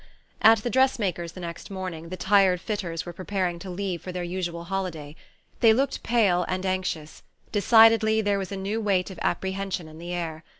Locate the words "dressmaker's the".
0.71-1.39